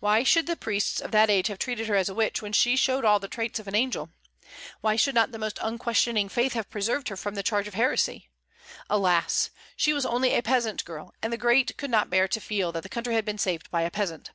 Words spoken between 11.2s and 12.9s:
and the great could not bear to feel that the